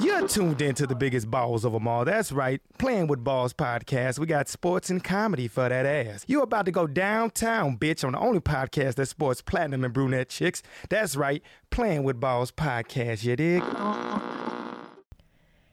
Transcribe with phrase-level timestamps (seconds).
[0.00, 2.04] You're tuned in to the biggest balls of them all.
[2.04, 2.60] That's right.
[2.78, 4.20] Playing with Balls podcast.
[4.20, 6.24] We got sports and comedy for that ass.
[6.28, 10.28] You're about to go downtown, bitch, on the only podcast that sports platinum and brunette
[10.28, 10.62] chicks.
[10.88, 11.42] That's right.
[11.70, 13.24] Playing with Balls podcast.
[13.24, 13.62] You dig?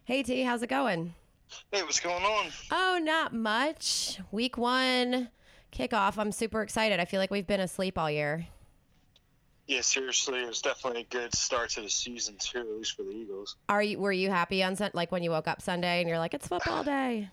[0.05, 1.13] Hey T, how's it going?
[1.71, 2.47] Hey, what's going on?
[2.71, 4.19] Oh, not much.
[4.31, 5.29] Week one
[5.71, 6.17] kickoff.
[6.17, 6.99] I'm super excited.
[6.99, 8.47] I feel like we've been asleep all year.
[9.67, 13.03] Yeah, seriously, it was definitely a good start to the season too, at least for
[13.03, 13.55] the Eagles.
[13.67, 13.99] Are you?
[13.99, 14.75] Were you happy on?
[14.93, 17.29] Like when you woke up Sunday and you're like, it's football day.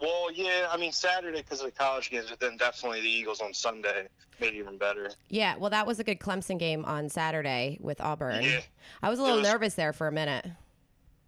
[0.00, 3.40] Well, yeah, I mean Saturday because of the college games, but then definitely the Eagles
[3.40, 4.06] on Sunday
[4.40, 5.10] made it even better.
[5.28, 5.56] Yeah.
[5.56, 8.42] Well, that was a good Clemson game on Saturday with Auburn.
[8.42, 8.60] Yeah.
[9.02, 10.46] I was a little was- nervous there for a minute.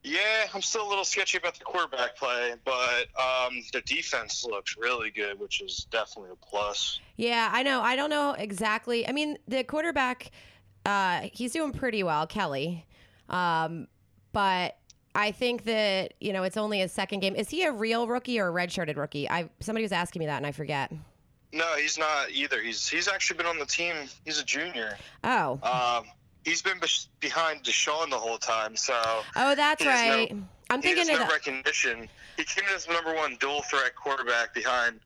[0.09, 4.77] Yeah, I'm still a little sketchy about the quarterback play, but um, the defense looks
[4.79, 7.01] really good, which is definitely a plus.
[7.17, 7.81] Yeah, I know.
[7.81, 9.09] I don't know exactly.
[9.09, 10.31] I mean, the quarterback,
[10.85, 12.87] uh, he's doing pretty well, Kelly.
[13.29, 13.89] Um,
[14.33, 14.77] but
[15.17, 17.35] I think that you know it's only his second game.
[17.35, 19.29] Is he a real rookie or a redshirted rookie?
[19.29, 20.93] I somebody was asking me that and I forget.
[21.53, 22.61] No, he's not either.
[22.63, 23.95] He's he's actually been on the team.
[24.25, 24.97] He's a junior.
[25.25, 26.07] Oh, Um,
[26.47, 28.95] he's been bes- behind Deshaun the whole time, so
[29.37, 30.35] oh, that's has no- right.
[30.71, 32.09] I'm he thinking of no the, recognition.
[32.39, 35.01] He came in as number one dual threat quarterback behind.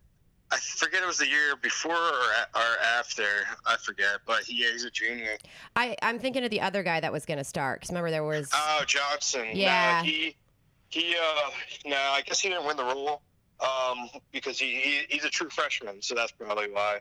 [0.52, 3.24] I forget it was the year before or, a- or after.
[3.66, 5.36] I forget, but he, yeah, he's a junior.
[5.76, 7.80] I I'm thinking of the other guy that was going to start.
[7.80, 9.48] Because remember there was Oh, Johnson.
[9.54, 10.02] Yeah.
[10.02, 10.36] No, he
[10.90, 11.14] he.
[11.16, 11.50] Uh,
[11.86, 13.22] no, I guess he didn't win the role.
[13.60, 17.00] Um, because he, he he's a true freshman, so that's probably why.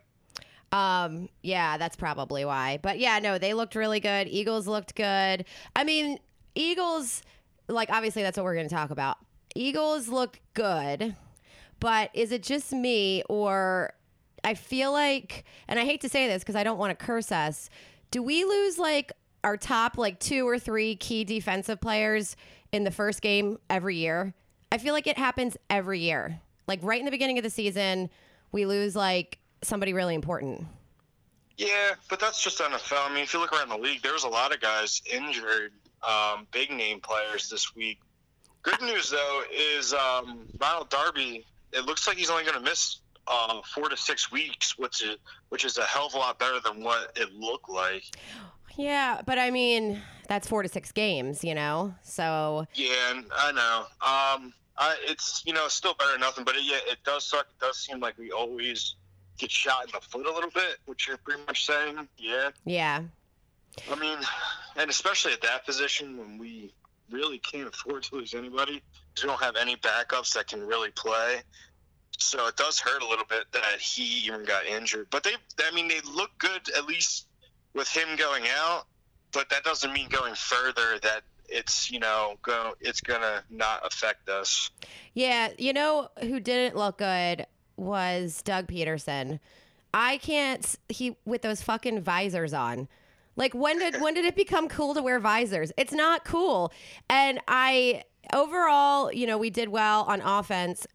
[0.72, 2.80] Um, yeah, that's probably why.
[2.81, 4.28] But yeah, no, they looked really good.
[4.28, 5.45] Eagles looked good.
[5.75, 6.20] I mean,
[6.56, 7.23] Eagles,
[7.67, 9.17] like, obviously, that's what we're going to talk about.
[9.56, 11.16] Eagles looked good,
[11.80, 13.94] but is it just me or
[14.44, 17.31] I feel like, and I hate to say this because I don't want to curse
[17.31, 17.70] us,
[18.12, 19.12] do we lose like
[19.44, 22.36] our top like two or three key defensive players
[22.72, 24.34] in the first game every year?
[24.72, 26.40] I feel like it happens every year.
[26.67, 28.09] Like right in the beginning of the season,
[28.52, 30.66] we lose like somebody really important.
[31.57, 33.09] Yeah, but that's just NFL.
[33.09, 35.73] I mean, if you look around the league, there was a lot of guys injured,
[36.07, 38.00] um, big name players this week.
[38.61, 41.45] Good news though is um, Ronald Darby.
[41.73, 45.17] It looks like he's only going to miss uh, four to six weeks, which is
[45.50, 48.03] which is a hell of a lot better than what it looked like.
[48.78, 51.94] Yeah, but I mean, that's four to six games, you know?
[52.01, 53.79] So, Yeah, I know.
[54.00, 57.47] Um, I, it's you know still better than nothing, but it, yeah, it does suck.
[57.50, 58.95] It does seem like we always
[59.39, 62.07] get shot in the foot a little bit, which you're pretty much saying.
[62.17, 62.51] Yeah.
[62.66, 63.01] yeah.
[63.91, 64.19] I mean,
[64.77, 66.73] and especially at that position when we
[67.11, 68.83] really can't afford to lose anybody
[69.22, 71.41] we don't have any backups that can really play.
[72.17, 75.07] So it does hurt a little bit that he even got injured.
[75.09, 75.31] But they,
[75.63, 77.28] I mean, they look good at least
[77.73, 78.85] with him going out.
[79.31, 84.28] But that doesn't mean going further that it's you know go it's gonna not affect
[84.28, 84.72] us.
[85.13, 87.45] Yeah, you know who didn't look good
[87.79, 89.40] was Doug Pederson.
[89.94, 92.88] I can't he with those fucking visors on.
[93.35, 95.72] Like when did when did it become cool to wear visors?
[95.78, 96.72] It's not cool.
[97.09, 98.03] And I
[98.34, 100.85] overall, you know, we did well on offense.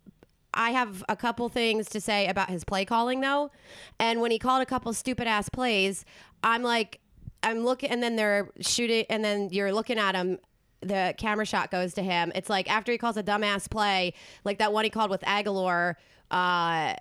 [0.52, 3.50] I have a couple things to say about his play calling though.
[3.98, 6.04] And when he called a couple stupid ass plays,
[6.44, 7.00] I'm like
[7.42, 10.38] I'm looking and then they're shooting and then you're looking at him
[10.84, 12.32] the camera shot goes to him.
[12.34, 14.14] It's like after he calls a dumbass play,
[14.44, 15.94] like that one he called with Agholor,
[16.30, 16.94] uh,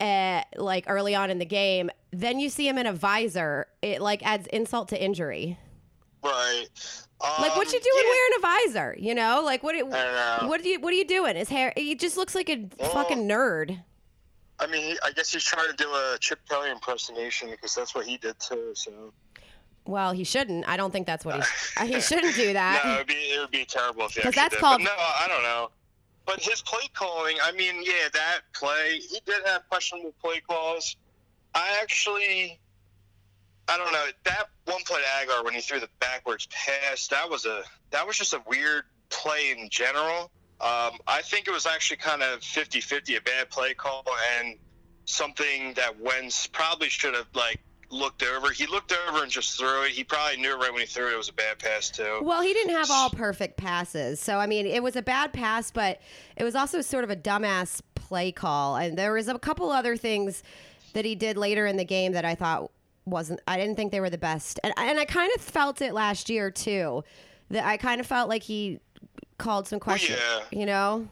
[0.00, 1.90] eh, like early on in the game.
[2.12, 3.66] Then you see him in a visor.
[3.82, 5.58] It like adds insult to injury.
[6.22, 6.66] Right.
[7.20, 8.10] Like what you Um, doing yeah.
[8.10, 8.96] wearing a visor?
[8.98, 9.72] You know, like what?
[9.72, 10.38] do- know.
[10.42, 10.80] What are you?
[10.80, 11.36] What are you doing?
[11.36, 11.72] His hair.
[11.76, 13.82] He just looks like a Well- fucking nerd.
[14.58, 18.06] I mean, I guess he's trying to do a Chip Kelly impersonation because that's what
[18.06, 18.72] he did too.
[18.74, 19.12] So.
[19.86, 20.68] Well, he shouldn't.
[20.68, 21.44] I don't think that's what
[21.78, 21.86] he.
[21.94, 22.82] he shouldn't do that.
[22.84, 24.58] No, it'd be, it would be terrible if he that's did.
[24.60, 25.70] called- But no, I don't know.
[26.26, 30.96] But his play calling, I mean, yeah, that play, he did have questionable play calls.
[31.54, 32.58] I actually,
[33.68, 37.06] I don't know that one play to Agholor when he threw the backwards pass.
[37.08, 40.32] That was a that was just a weird play in general.
[40.60, 44.04] Um, I think it was actually kind of 50-50, a bad play call
[44.40, 44.56] and
[45.04, 47.60] something that Wentz probably should have like
[47.90, 48.50] looked over.
[48.50, 49.90] He looked over and just threw it.
[49.90, 52.20] He probably knew it right when he threw it it was a bad pass too.
[52.22, 54.20] Well, he didn't have all perfect passes.
[54.20, 56.00] So, I mean, it was a bad pass, but
[56.36, 58.76] it was also sort of a dumbass play call.
[58.76, 60.42] And there was a couple other things
[60.92, 62.70] that he did later in the game that I thought
[63.04, 64.58] wasn't, I didn't think they were the best.
[64.64, 67.04] And, and I kind of felt it last year, too.
[67.50, 68.80] That I kind of felt like he
[69.38, 70.58] called some oh, questions, yeah.
[70.58, 71.06] you know?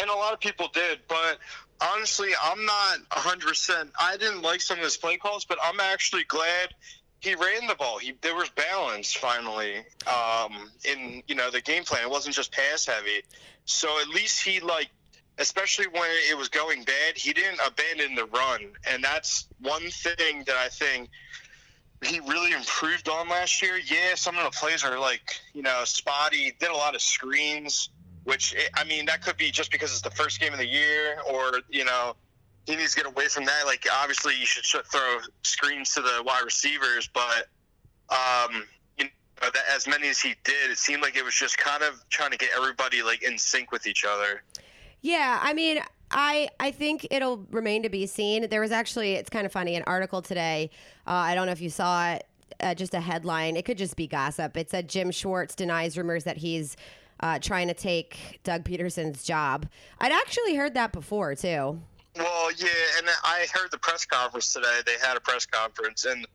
[0.00, 1.38] and a lot of people did, but
[1.80, 3.90] honestly, I'm not 100%.
[3.98, 6.74] I didn't like some of his play calls, but I'm actually glad
[7.20, 7.98] he ran the ball.
[7.98, 12.02] He there was balance finally um, in you know the game plan.
[12.02, 13.22] It wasn't just pass heavy.
[13.64, 14.88] So at least he like,
[15.38, 20.44] especially when it was going bad, he didn't abandon the run, and that's one thing
[20.46, 21.10] that I think
[22.04, 23.76] he really improved on last year.
[23.76, 26.54] Yeah, some of the plays are like you know spotty.
[26.60, 27.90] Did a lot of screens,
[28.28, 31.18] which I mean that could be just because it's the first game of the year,
[31.26, 32.14] or you know
[32.66, 33.62] he needs to get away from that.
[33.64, 37.48] Like obviously you should throw screens to the wide receivers, but
[38.10, 38.64] um,
[38.98, 39.10] you know
[39.40, 42.30] that as many as he did, it seemed like it was just kind of trying
[42.30, 44.42] to get everybody like in sync with each other.
[45.00, 45.80] Yeah, I mean,
[46.10, 48.46] I I think it'll remain to be seen.
[48.50, 50.68] There was actually, it's kind of funny, an article today.
[51.06, 52.26] Uh, I don't know if you saw it.
[52.60, 53.56] Uh, just a headline.
[53.56, 54.56] It could just be gossip.
[54.56, 56.76] It said Jim Schwartz denies rumors that he's
[57.20, 59.66] uh, trying to take Doug Pederson's job.
[60.00, 61.80] I'd actually heard that before too.
[62.16, 62.68] Well, yeah,
[62.98, 64.80] and I heard the press conference today.
[64.84, 66.26] They had a press conference, and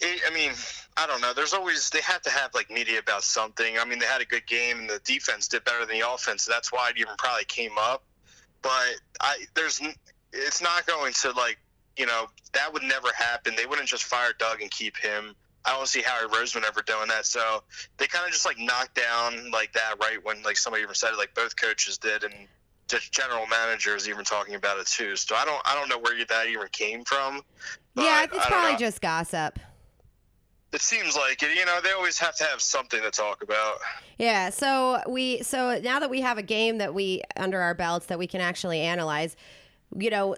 [0.00, 0.52] it, I mean,
[0.96, 1.32] I don't know.
[1.32, 3.78] There's always they have to have like media about something.
[3.78, 6.44] I mean, they had a good game, and the defense did better than the offense.
[6.44, 8.04] So that's why it even probably came up.
[8.62, 9.80] But I there's
[10.32, 11.58] it's not going to like
[11.96, 13.54] you know that would never happen.
[13.56, 15.34] They wouldn't just fire Doug and keep him.
[15.64, 17.26] I don't see Howie Roseman ever doing that.
[17.26, 17.62] So
[17.96, 21.12] they kind of just like knocked down like that right when like somebody even said
[21.12, 22.34] it, like both coaches did, and
[22.88, 25.16] the general manager is even talking about it too.
[25.16, 27.42] So I don't I don't know where that even came from.
[27.96, 28.78] yeah, it's probably know.
[28.78, 29.58] just gossip.
[30.72, 31.56] It seems like it.
[31.56, 33.76] You know, they always have to have something to talk about.
[34.18, 34.50] Yeah.
[34.50, 38.18] So we so now that we have a game that we under our belts that
[38.18, 39.36] we can actually analyze,
[39.96, 40.34] you know,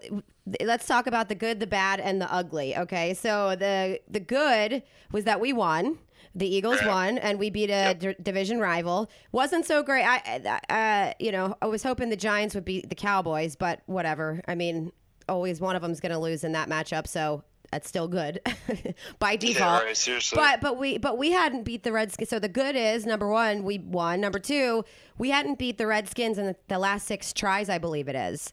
[0.61, 2.76] let's talk about the good, the bad, and the ugly.
[2.76, 3.14] Okay.
[3.14, 4.82] So the the good
[5.12, 5.99] was that we won.
[6.37, 8.00] The Eagles won, and we beat a yep.
[8.00, 9.08] d- division rival.
[9.31, 10.05] wasn't so great.
[10.05, 14.43] I, uh, you know, I was hoping the Giants would beat the Cowboys, but whatever.
[14.49, 14.91] I mean,
[15.29, 18.41] always one of them's going to lose in that matchup, so that's still good
[19.19, 19.82] by default.
[19.82, 20.37] Yeah, right, seriously.
[20.37, 22.31] But but we but we hadn't beat the Redskins.
[22.31, 24.20] So the good is number one, we won.
[24.20, 24.85] Number two,
[25.19, 28.52] we hadn't beat the Redskins in the, the last six tries, I believe it is.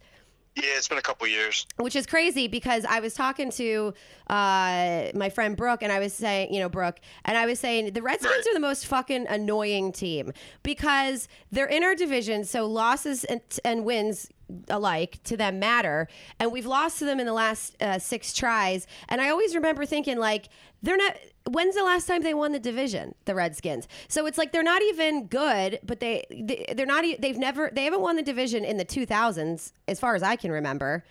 [0.55, 1.65] Yeah, it's been a couple years.
[1.77, 3.93] Which is crazy because I was talking to
[4.27, 7.93] uh, my friend Brooke, and I was saying, you know, Brooke, and I was saying
[7.93, 8.47] the Redskins right.
[8.47, 13.85] are the most fucking annoying team because they're in our division, so losses and, and
[13.85, 14.29] wins
[14.69, 18.85] alike to them matter and we've lost to them in the last uh, six tries
[19.07, 20.49] and i always remember thinking like
[20.81, 21.15] they're not
[21.49, 24.81] when's the last time they won the division the redskins so it's like they're not
[24.83, 28.77] even good but they, they they're not they've never they haven't won the division in
[28.77, 31.03] the 2000s as far as i can remember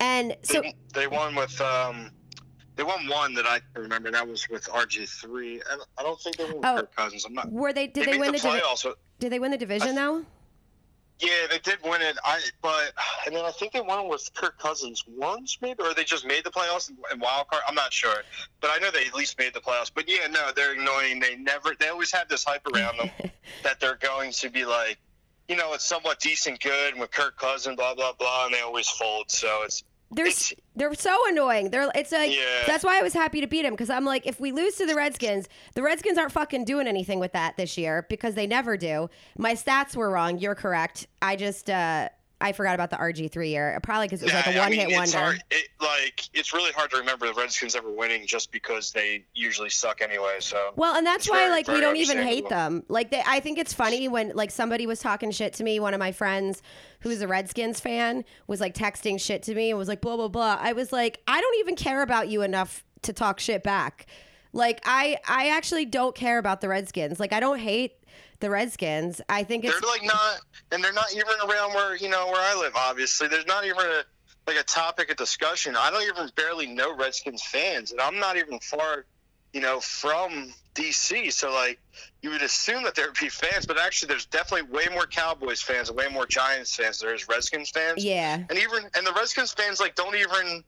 [0.00, 2.10] and so they, they won with um
[2.76, 4.10] they won one that I can remember.
[4.10, 5.62] That was with RG three.
[5.70, 7.24] And I don't think they won with oh, Kirk Cousins.
[7.24, 7.50] I'm not.
[7.50, 7.86] Were they?
[7.86, 8.92] Did they, they win the, the division?
[9.18, 10.24] Did they win the division though?
[11.18, 12.16] Yeah, they did win it.
[12.24, 12.92] I but
[13.26, 16.44] and then I think they won with Kirk Cousins once, maybe, or they just made
[16.44, 17.62] the playoffs and wild card.
[17.66, 18.22] I'm not sure,
[18.60, 19.90] but I know they at least made the playoffs.
[19.94, 21.20] But yeah, no, they're annoying.
[21.20, 21.74] They never.
[21.78, 23.10] They always have this hype around them
[23.62, 24.98] that they're going to be like,
[25.48, 28.88] you know, it's somewhat decent, good with Kirk Cousins, blah blah blah, and they always
[28.88, 29.30] fold.
[29.30, 30.30] So it's they're
[30.76, 31.70] they're so annoying.
[31.70, 32.64] They're it's like yeah.
[32.66, 34.86] that's why I was happy to beat them because I'm like if we lose to
[34.86, 38.76] the Redskins, the Redskins aren't fucking doing anything with that this year because they never
[38.76, 39.10] do.
[39.36, 40.38] My stats were wrong.
[40.38, 41.06] You're correct.
[41.20, 42.08] I just uh
[42.40, 43.78] I forgot about the RG three year.
[43.82, 45.18] Probably because it was like a one hit wonder.
[45.18, 49.24] Hard, it, like it's really hard to remember the Redskins ever winning just because they
[49.34, 50.36] usually suck anyway.
[50.40, 52.84] So well, and that's why very, like we don't even hate them.
[52.88, 55.80] Like they, I think it's funny when like somebody was talking shit to me.
[55.80, 56.62] One of my friends
[57.00, 60.28] who's a Redskins fan was like texting shit to me and was like blah blah
[60.28, 60.58] blah.
[60.60, 64.06] I was like, I don't even care about you enough to talk shit back.
[64.52, 67.18] Like I I actually don't care about the Redskins.
[67.18, 67.94] Like I don't hate
[68.40, 69.20] the Redskins.
[69.28, 70.40] I think it's they're like not,
[70.72, 72.72] and they're not even around where you know where I live.
[72.74, 74.02] Obviously, there's not even a
[74.46, 75.76] like a topic of discussion.
[75.76, 79.04] I don't even barely know Redskins fans, and I'm not even far,
[79.52, 81.32] you know, from DC.
[81.32, 81.80] So like,
[82.22, 85.60] you would assume that there would be fans, but actually, there's definitely way more Cowboys
[85.62, 87.00] fans and way more Giants fans.
[87.00, 88.04] There is Redskins fans.
[88.04, 90.62] Yeah, and even and the Redskins fans like don't even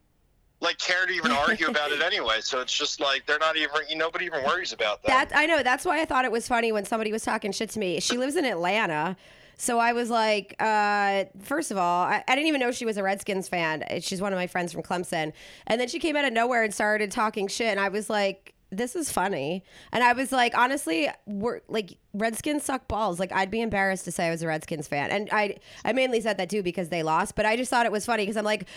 [0.61, 2.39] like care to even argue about it anyway.
[2.41, 5.31] So it's just like they're not even nobody even worries about that.
[5.31, 5.63] That I know.
[5.63, 8.01] That's why I thought it was funny when somebody was talking shit to me.
[8.01, 9.17] She lives in Atlanta.
[9.61, 12.97] So I was like, uh, first of all, I, I, didn't even know she was
[12.97, 13.83] a Redskins fan.
[14.01, 15.33] She's one of my friends from Clemson.
[15.67, 17.67] And then she came out of nowhere and started talking shit.
[17.67, 19.65] And I was like, this is funny.
[19.93, 23.19] And I was like, honestly, we're like Redskins suck balls.
[23.19, 25.11] Like I'd be embarrassed to say I was a Redskins fan.
[25.11, 27.93] And I I mainly said that too because they lost, but I just thought it
[27.93, 28.69] was funny because I'm like,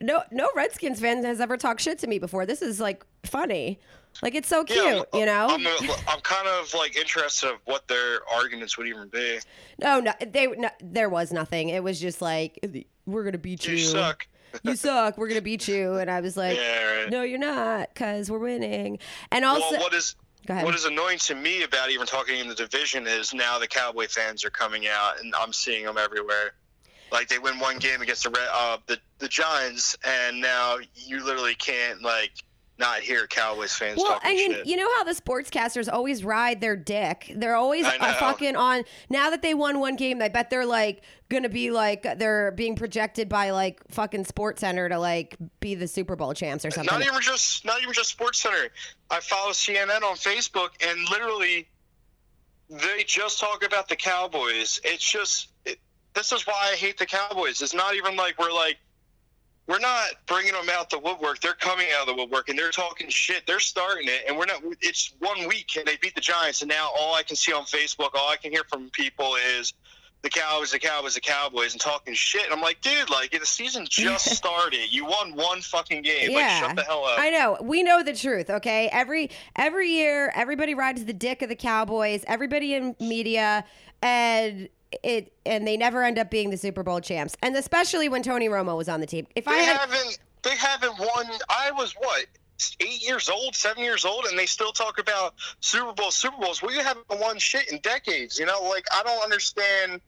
[0.00, 2.46] no no Redskins fan has ever talked shit to me before.
[2.46, 3.78] This is like funny.
[4.22, 5.46] Like it's so cute, yeah, you know.
[5.48, 5.66] I'm,
[6.08, 9.38] I'm kind of like interested of what their arguments would even be.
[9.80, 11.68] No, no, they no, there was nothing.
[11.68, 12.58] It was just like
[13.06, 13.76] we're gonna beat you.
[13.76, 14.26] You suck.
[14.62, 15.16] "You suck.
[15.16, 17.10] We're gonna beat you." And I was like, Yeah, right.
[17.10, 18.98] "No, you're not, because we're winning."
[19.30, 20.16] And also, well, what is
[20.46, 24.08] what is annoying to me about even talking in the division is now the Cowboy
[24.08, 26.54] fans are coming out, and I'm seeing them everywhere.
[27.12, 31.24] Like they win one game against the Red, uh, the the Giants, and now you
[31.24, 32.30] literally can't like
[32.78, 34.66] not hear Cowboys fans Well, talking and you, shit.
[34.66, 37.30] you know how the sportscasters always ride their dick.
[37.36, 38.84] They're always fucking on.
[39.10, 42.76] Now that they won one game, I bet they're like gonna be like they're being
[42.76, 46.98] projected by like fucking Sports Center to like be the Super Bowl champs or something.
[46.98, 48.70] not even just not even just Sports Center.
[49.10, 51.68] I follow CNN on Facebook, and literally,
[52.70, 54.80] they just talk about the Cowboys.
[54.84, 55.48] It's just
[56.14, 57.62] this is why I hate the Cowboys.
[57.62, 58.78] It's not even like we're like
[59.70, 61.40] we're not bringing them out the woodwork.
[61.40, 63.46] They're coming out of the woodwork, and they're talking shit.
[63.46, 64.62] They're starting it, and we're not.
[64.80, 67.62] It's one week, and they beat the Giants, and now all I can see on
[67.64, 69.72] Facebook, all I can hear from people is.
[70.22, 72.44] The Cowboys, the Cowboys, the Cowboys, and talking shit.
[72.44, 74.92] And I'm like, dude, like the season just started.
[74.92, 76.34] You won one fucking game.
[76.34, 77.18] Like, shut the hell up.
[77.18, 77.56] I know.
[77.62, 78.90] We know the truth, okay?
[78.92, 82.22] Every every year, everybody rides the dick of the Cowboys.
[82.26, 83.64] Everybody in media,
[84.02, 84.68] and
[85.02, 87.36] it and they never end up being the Super Bowl champs.
[87.42, 89.26] And especially when Tony Romo was on the team.
[89.34, 90.18] If I had, haven't.
[90.42, 91.26] They haven't won.
[91.48, 92.26] I was what
[92.80, 96.62] eight years old, seven years old, and they still talk about Super Bowl, Super Bowls.
[96.62, 98.38] We you haven't won shit in decades.
[98.38, 100.00] You know, like I don't understand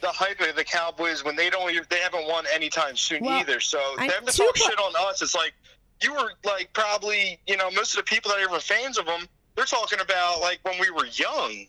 [0.00, 1.70] the hype of the Cowboys when they don't.
[1.88, 3.60] They haven't won anytime soon Well, either.
[3.60, 5.54] So I- them to talk shit on us, it's like
[6.02, 9.06] you were like probably you know most of the people that are even fans of
[9.06, 9.26] them.
[9.56, 11.66] They're talking about like when we were young.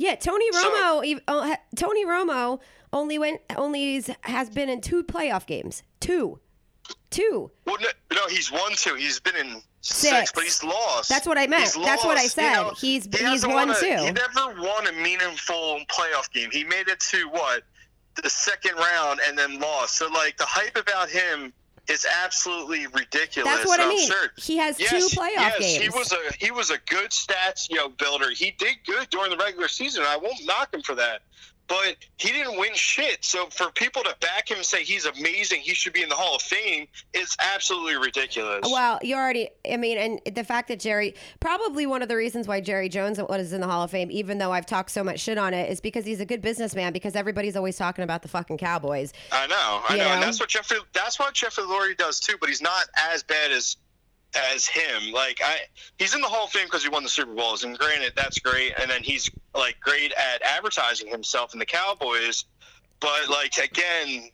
[0.00, 1.12] Yeah, Tony Romo.
[1.12, 2.58] ev- uh, Tony Romo
[2.92, 5.82] only went only has been in two playoff games.
[6.00, 6.40] Two,
[7.10, 7.50] two.
[7.66, 8.94] Well, no, no, he's won two.
[8.94, 10.32] He's been in six, Six.
[10.32, 11.08] but he's lost.
[11.10, 11.64] That's what I meant.
[11.64, 12.48] He's That's what I said.
[12.50, 12.72] you know.
[12.80, 13.86] He's- He he's won a- two.
[13.86, 16.50] He never won a meaningful playoff game.
[16.50, 17.62] He made it to what
[18.22, 19.96] the second round and then lost.
[19.96, 21.52] So like the hype about him
[21.90, 23.52] is absolutely ridiculous.
[23.52, 24.08] That's what I mean.
[24.08, 24.30] absurd.
[24.36, 25.82] He has Yes, two playoff yes, games.
[25.82, 28.30] he was a he was a good stats you know builder.
[28.30, 30.04] He did good during the regular season.
[30.06, 31.22] I won't knock him for that.
[31.70, 33.24] But he didn't win shit.
[33.24, 36.14] So for people to back him and say he's amazing, he should be in the
[36.14, 38.60] Hall of Fame it's absolutely ridiculous.
[38.64, 42.46] Well, you already, I mean, and the fact that Jerry, probably one of the reasons
[42.46, 45.20] why Jerry Jones was in the Hall of Fame, even though I've talked so much
[45.20, 48.28] shit on it, is because he's a good businessman because everybody's always talking about the
[48.28, 49.12] fucking Cowboys.
[49.32, 50.78] I know, I You know, and that's what Jeffrey.
[50.92, 52.34] That's what Jeffrey Lurie does too.
[52.40, 53.76] But he's not as bad as
[54.34, 55.12] as him.
[55.12, 55.58] Like I,
[55.98, 58.38] he's in the Hall of Fame because he won the Super Bowls, and granted, that's
[58.38, 58.74] great.
[58.78, 62.44] And then he's like great at advertising himself in the Cowboys.
[63.00, 64.30] But like again,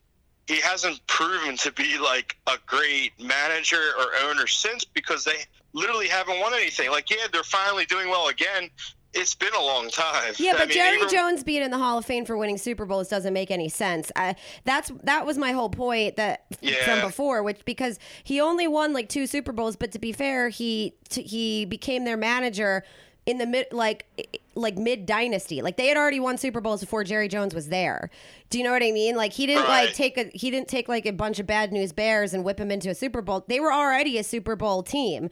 [0.47, 6.09] he hasn't proven to be like a great manager or owner since because they literally
[6.09, 6.91] haven't won anything.
[6.91, 8.71] Like yeah, they're finally doing well again.
[9.16, 10.35] It's been a long time.
[10.38, 12.58] Yeah, I but mean, Jerry even- Jones being in the Hall of Fame for winning
[12.58, 14.12] Super Bowls doesn't make any sense.
[14.14, 16.75] I, that's that was my whole point that Yeah.
[16.85, 20.49] from before, which because he only won like two Super Bowls, but to be fair,
[20.50, 22.85] he t- he became their manager
[23.25, 24.06] in the mid like
[24.54, 25.61] like mid dynasty.
[25.62, 28.08] Like they had already won Super Bowls before Jerry Jones was there.
[28.50, 29.16] Do you know what I mean?
[29.16, 31.92] Like he didn't like take a he didn't take like a bunch of bad news
[31.92, 33.44] Bears and whip them into a Super Bowl.
[33.49, 35.28] They were already a Super Bowl team.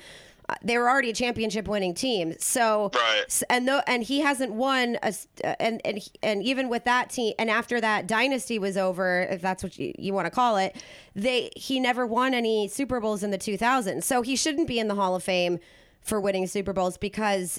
[0.63, 2.35] They were already a championship winning team.
[2.39, 3.43] So Right.
[3.49, 7.33] And though and he hasn't won a uh, and and and even with that team
[7.39, 10.77] and after that dynasty was over if that's what you, you want to call it
[11.15, 14.89] they he never won any super bowls in the 2000s so he shouldn't be in
[14.89, 15.59] the hall of fame
[16.03, 17.59] for winning super bowls because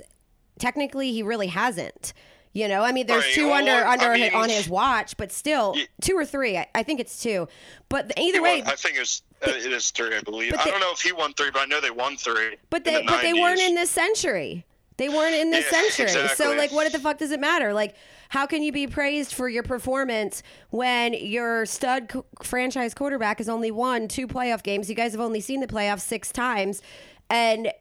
[0.59, 2.13] technically he really hasn't
[2.53, 5.17] you know i mean there's Right, two well, under I under mean- on his watch
[5.17, 7.47] but still Ye- two or three I, I think it's two
[7.89, 10.51] but He either way I think it was uh, it is three, I believe.
[10.51, 12.55] but I don't know if he won three, but I know they won three.
[12.69, 14.65] But they the but they weren't in this century.
[14.97, 16.27] They weren't in this Yeah, century.
[16.35, 17.73] So like what the fuck does it matter?
[17.73, 17.95] Like
[18.29, 23.49] how can you be praised for your performance when your stud co- franchise quarterback has
[23.49, 24.89] only won two playoff games?
[24.89, 26.81] You guys have only seen the playoffs 6 times
[27.29, 27.71] and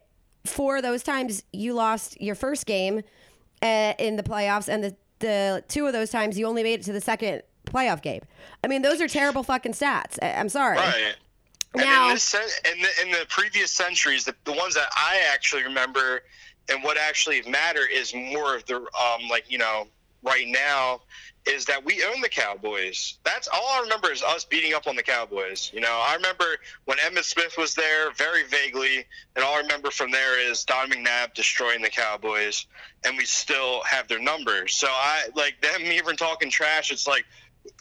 [0.45, 3.01] four of those times you lost your first game
[3.61, 6.83] uh, in the playoffs and the the two of those times you only made it
[6.83, 8.21] to the second playoff game.
[8.63, 10.19] I mean, those are terrible fucking stats.
[10.21, 10.75] I- I'm sorry.
[10.77, 11.15] Right.
[11.77, 15.21] And Now- in, this, in, the, in the previous centuries, the, the ones that I
[15.33, 16.23] actually remember
[16.69, 19.87] and what actually matter is more of the, um, like, you know,
[20.23, 21.01] right now
[21.45, 23.19] is that we own the Cowboys.
[23.23, 25.69] That's all I remember is us beating up on the Cowboys.
[25.71, 26.45] You know, I remember
[26.85, 29.05] when Emmitt Smith was there very vaguely,
[29.35, 32.65] and all I remember from there is Don McNabb destroying the Cowboys,
[33.05, 34.73] and we still have their numbers.
[34.73, 37.25] So I, like, them even talking trash, it's like,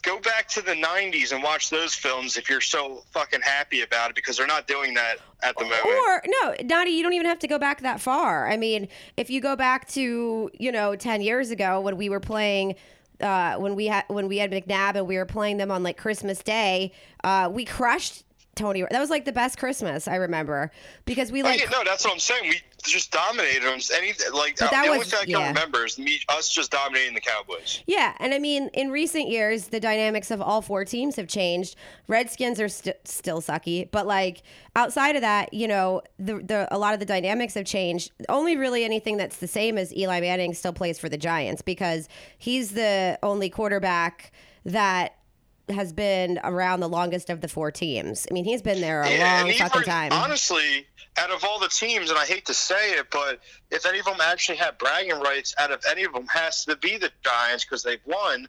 [0.03, 4.11] go back to the 90s and watch those films if you're so fucking happy about
[4.11, 5.85] it because they're not doing that at the moment.
[5.85, 8.49] Or no, Dottie, you don't even have to go back that far.
[8.49, 12.21] I mean, if you go back to you know ten years ago when we were
[12.21, 12.77] playing.
[13.21, 15.97] Uh, when we had when we had McNabb and we were playing them on like
[15.97, 16.91] Christmas Day,
[17.23, 18.25] uh, we crushed
[18.57, 18.85] Tony.
[18.91, 20.73] That was like the best Christmas I remember
[21.05, 22.51] because we Oh, like yeah, no, that's what I'm saying.
[22.51, 22.61] We
[22.91, 23.79] just dominated them.
[23.97, 25.49] Any like But that the only was- thing I can yeah.
[25.49, 27.83] remember is me, us just dominating the Cowboys.
[27.87, 31.77] Yeah, and I mean, in recent years, the dynamics of all four teams have changed.
[32.09, 34.43] Redskins are st- still sucky, but like
[34.77, 38.11] outside of that, you know, the the a lot of the dynamics have changed.
[38.29, 42.09] Only really anything that's the same is Eli Manning still plays for the Giants because
[42.39, 44.33] he's the only quarterback
[44.65, 45.17] that
[45.71, 48.27] has been around the longest of the four teams.
[48.31, 50.13] I mean, he's been there a Yeah, long fucking time.
[50.13, 53.41] honestly, out of all the teams, and I hate to say it, but
[53.71, 56.77] if any of them actually have bragging rights, out of any of them has to
[56.77, 58.49] be the Giants because they've won.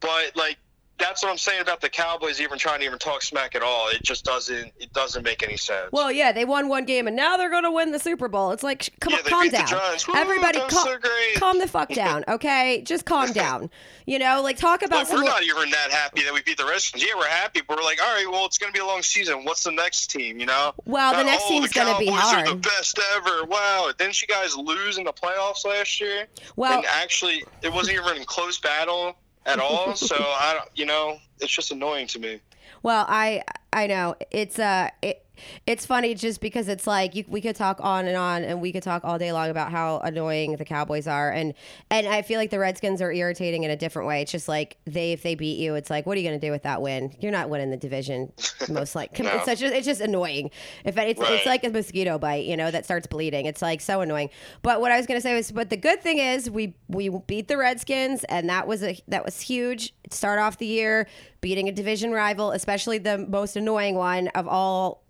[0.00, 0.56] But like
[0.98, 3.88] that's what I'm saying about the Cowboys even trying to even talk smack at all.
[3.88, 4.72] It just doesn't.
[4.78, 5.90] It doesn't make any sense.
[5.92, 8.52] Well, yeah, they won one game and now they're going to win the Super Bowl.
[8.52, 9.98] It's like, come Yeah, on, calm down.
[10.08, 10.96] Woo, Everybody, cal- so
[11.36, 12.82] calm the fuck down, okay?
[12.84, 13.70] Just calm down.
[14.06, 15.18] You know, like talk about some.
[15.18, 17.02] we're not even that happy that we beat the Redskins.
[17.02, 19.02] Yeah, we're happy, but we're like, all right, well, it's going to be a long
[19.02, 19.44] season.
[19.44, 20.38] What's the next team?
[20.38, 20.72] You know?
[20.84, 23.44] Well, the next oh, team's gonna be Cowboys Are the best ever.
[23.44, 23.90] Wow!
[23.98, 26.26] Didn't you guys lose in the playoffs last year?
[26.54, 29.94] Well- and actually, it wasn't even a close battle at all.
[29.96, 32.40] so I, don't, you know, it's just annoying to me.
[32.82, 35.24] Well, I I know it's uh it
[35.66, 38.72] it's funny just because it's like you, we could talk on and on and we
[38.72, 41.54] could talk all day long about how annoying the Cowboys are and
[41.90, 44.22] and I feel like the Redskins are irritating in a different way.
[44.22, 46.46] It's just like they if they beat you, it's like what are you going to
[46.46, 47.14] do with that win?
[47.20, 48.32] You're not winning the division
[48.68, 49.30] most like No.
[49.30, 50.50] it's such it's just annoying.
[50.84, 53.46] If it's it's like a mosquito bite, you know, that starts bleeding.
[53.46, 54.30] It's like so annoying.
[54.62, 57.08] But what I was going to say was but the good thing is we we
[57.26, 59.94] beat the Redskins and that was a that was huge.
[60.10, 61.06] Start off the year
[61.40, 65.02] beating a division rival, especially the most annoying one of all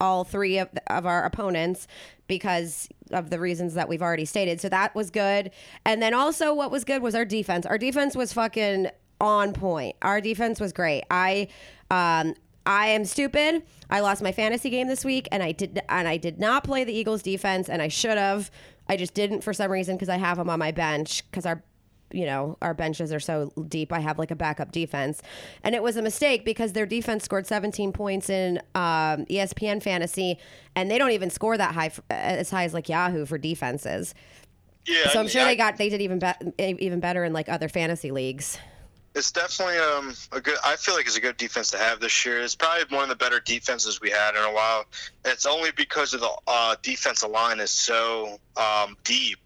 [0.00, 1.86] all three of, of our opponents
[2.26, 4.60] because of the reasons that we've already stated.
[4.60, 5.50] So that was good.
[5.84, 7.66] And then also what was good was our defense.
[7.66, 8.88] Our defense was fucking
[9.20, 9.96] on point.
[10.02, 11.04] Our defense was great.
[11.10, 11.48] I
[11.90, 12.34] um
[12.66, 13.62] I am stupid.
[13.88, 16.84] I lost my fantasy game this week and I did and I did not play
[16.84, 18.50] the Eagles defense and I should have.
[18.90, 21.62] I just didn't for some reason because I have them on my bench because our
[22.12, 23.92] you know, our benches are so deep.
[23.92, 25.22] I have like a backup defense.
[25.62, 30.38] And it was a mistake because their defense scored 17 points in um, ESPN fantasy,
[30.74, 34.14] and they don't even score that high, f- as high as like Yahoo for defenses.
[34.86, 37.32] Yeah, So I I'm mean, sure they got, they did even, be- even better in
[37.32, 38.58] like other fantasy leagues.
[39.14, 40.58] It's definitely um a good.
[40.64, 42.40] I feel like it's a good defense to have this year.
[42.40, 44.84] It's probably one of the better defenses we had in a while.
[45.24, 49.38] It's only because of the uh, defensive line is so um, deep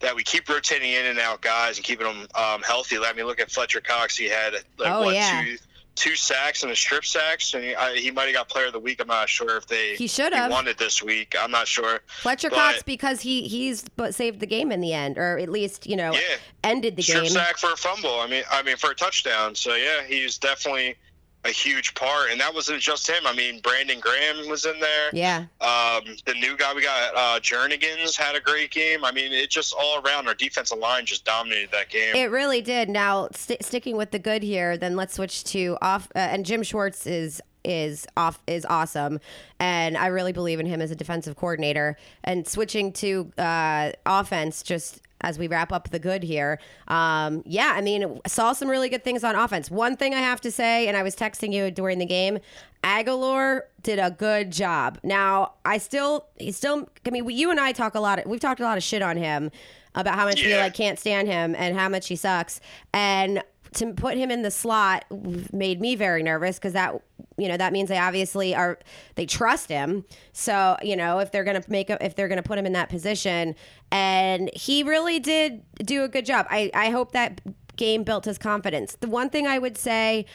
[0.00, 2.96] that we keep rotating in and out guys and keeping them um, healthy.
[2.98, 4.16] I mean, look at Fletcher Cox.
[4.16, 5.42] He had like Oh, what yeah.
[5.44, 5.56] two
[5.96, 8.72] two sacks and a strip sacks, and he, I, he might have got Player of
[8.72, 9.00] the Week.
[9.02, 10.50] I'm not sure if they He should have.
[10.50, 11.34] won it this week.
[11.38, 12.00] I'm not sure.
[12.06, 15.50] Fletcher But- Cox because he he's but saved the game in the end, or at
[15.50, 16.20] least you know Yeah.
[16.64, 17.32] ended the strip game.
[17.32, 18.20] sack for a fumble.
[18.20, 19.54] I mean, I mean for a touchdown.
[19.54, 20.96] So yeah, he's definitely
[21.44, 23.26] a huge part, and that wasn't just him.
[23.26, 25.08] I mean, Brandon Graham was in there.
[25.12, 29.04] Yeah, Um, the new guy we got, uh, Jernigan's had a great game.
[29.06, 32.14] I mean, it just all around our defensive line just dominated that game.
[32.14, 32.90] it really did.
[32.90, 36.08] Now st- sticking with the good here, then let's switch to off.
[36.14, 39.18] Uh, and Jim Schwartz is is off is awesome,
[39.58, 41.96] and I really believe in him as a defensive coordinator.
[42.24, 47.72] And switching to uh, offense, just as we wrap up the good here, um, yeah,
[47.74, 49.70] I mean, saw some really good things on offense.
[49.70, 52.38] One thing I have to say, and I was texting you during the game,
[52.82, 54.98] Agholor did a good job.
[55.02, 56.88] Now, I still, he's still.
[57.06, 58.26] I mean, you and I talk a lot.
[58.26, 59.50] We've talked a lot of shit on him
[59.94, 62.60] about how much we like can't stand him and how much he sucks.
[62.92, 63.42] And
[63.74, 65.04] to put him in the slot
[65.52, 67.00] made me very nervous because that
[67.36, 68.78] you know that means they obviously are
[69.14, 70.04] they trust him.
[70.32, 72.88] So you know if they're gonna make a, if they're gonna put him in that
[72.88, 73.54] position,
[73.92, 76.46] and he really did do a good job.
[76.50, 77.40] I I hope that
[77.76, 78.96] game built his confidence.
[79.00, 80.26] The one thing I would say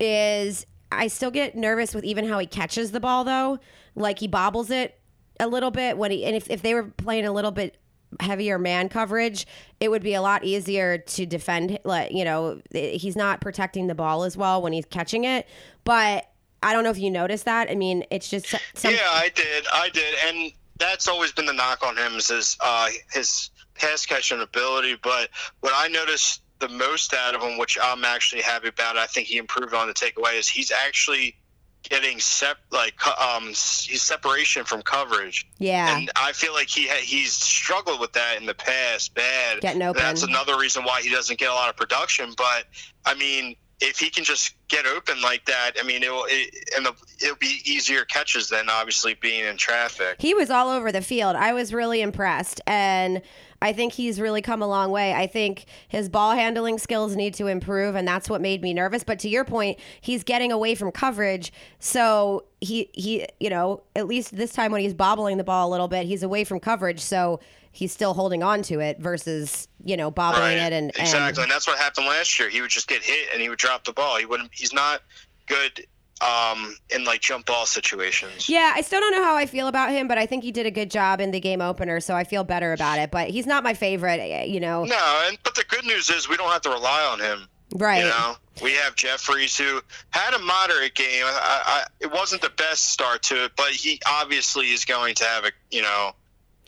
[0.00, 3.58] is I still get nervous with even how he catches the ball though.
[3.94, 4.98] Like he bobbles it
[5.40, 7.76] a little bit when he and if, if they were playing a little bit
[8.20, 9.46] heavier man coverage,
[9.80, 11.78] it would be a lot easier to defend.
[11.84, 15.46] Like you know, he's not protecting the ball as well when he's catching it.
[15.84, 16.30] But
[16.62, 17.70] I don't know if you noticed that.
[17.70, 21.52] I mean, it's just some, yeah, I did, I did, and that's always been the
[21.52, 24.96] knock on him is his uh, his pass catching ability.
[25.02, 29.06] But what I noticed the most out of him, which I'm actually happy about, I
[29.06, 31.36] think he improved on the takeaway, is he's actually
[31.82, 35.46] getting sep like um he's separation from coverage.
[35.58, 35.96] yeah.
[35.96, 39.60] And I feel like he ha- he's struggled with that in the past, bad.
[39.60, 40.02] Getting open.
[40.02, 42.34] That's another reason why he doesn't get a lot of production.
[42.36, 42.64] But
[43.04, 46.84] I mean, if he can just get open like that, I mean, it'll it, and
[46.84, 50.16] the, it'll be easier catches than obviously being in traffic.
[50.20, 51.36] He was all over the field.
[51.36, 52.60] I was really impressed.
[52.66, 53.22] And
[53.60, 55.12] I think he's really come a long way.
[55.14, 59.02] I think his ball handling skills need to improve, and that's what made me nervous.
[59.02, 64.06] But to your point, he's getting away from coverage, so he he you know at
[64.06, 67.00] least this time when he's bobbling the ball a little bit, he's away from coverage,
[67.00, 67.40] so
[67.72, 70.52] he's still holding on to it versus you know bobbling Right.
[70.58, 72.48] it and exactly, and and that's what happened last year.
[72.48, 74.18] He would just get hit and he would drop the ball.
[74.18, 74.50] He wouldn't.
[74.52, 75.02] He's not
[75.46, 75.84] good
[76.20, 78.48] um, in like jump ball situations.
[78.48, 80.66] Yeah, I still don't know how I feel about him, but I think he did
[80.66, 83.10] a good job in the game opener, so I feel better about it.
[83.10, 84.84] But he's not my favorite, eh, you know.
[84.84, 87.48] No, and but the good news is we don't have to rely on him.
[87.74, 88.02] right.
[88.02, 91.24] You know, we have Jeffries who had a moderate game.
[91.24, 95.24] I, I, it wasn't the best start to it, but he obviously is going to
[95.24, 96.12] have a you know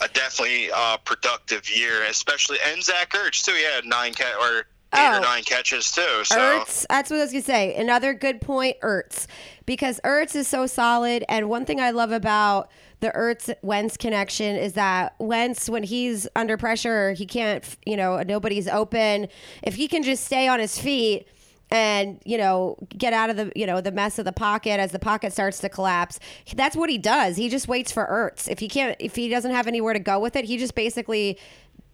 [0.03, 3.53] a definitely uh, productive year, especially and Zach Ertz too.
[3.53, 5.19] He had nine ca- or eight Oh.
[5.19, 6.25] or nine catches too.
[6.25, 7.75] So Ertz, that's what I was gonna say.
[7.77, 9.27] Another good point, Ertz,
[9.67, 11.25] because Ertz is so solid.
[11.29, 16.29] And one thing I love about the Ertz Wentz connection is that Wentz, when he's
[16.37, 19.29] under pressure, he can't, you know, nobody's open.
[19.63, 21.27] If he can just stay on his feet
[21.73, 24.91] and you know get out of the you know the mess of the pocket as
[24.91, 26.19] the pocket starts to collapse
[26.57, 29.53] that's what he does he just waits for Ertz if he can't if he doesn't
[29.53, 31.39] have anywhere to go with it he just basically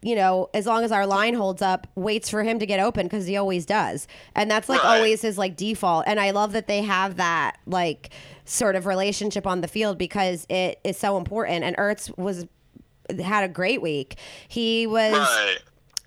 [0.02, 3.06] you know, as long as our line holds up, waits for him to get open
[3.06, 4.06] because he always does.
[4.34, 4.96] And that's like Right.
[4.96, 6.04] always his like default.
[6.06, 8.10] And I love that they have that like
[8.44, 11.64] sort of relationship on the field because it is so important.
[11.64, 12.46] And Ertz was
[13.20, 14.16] had a great week.
[14.48, 15.58] He was right.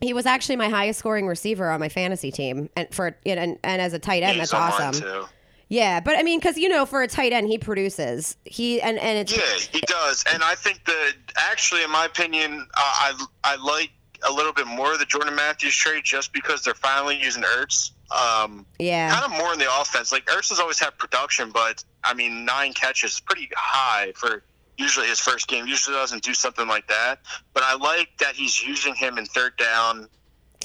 [0.01, 3.81] he was actually my highest scoring receiver on my fantasy team, and for and and
[3.81, 5.01] as a tight end, He's that's awesome.
[5.01, 5.25] too.
[5.69, 8.35] Yeah, but I mean, because you know, for a tight end, he produces.
[8.43, 12.67] He and and it's Yeah, he does, and I think that actually, in my opinion,
[12.75, 13.91] uh, I I like
[14.27, 17.91] a little bit more of the Jordan Matthews trade just because they're finally using Ertz.
[18.11, 19.13] Um, yeah.
[19.13, 20.11] kind of more in the offense.
[20.11, 24.43] Like Ertz has always had production, but I mean, nine catches is pretty high for
[24.77, 25.67] usually his first game.
[25.67, 27.19] Usually doesn't do something like that.
[27.53, 30.07] But I like that he's using him in third down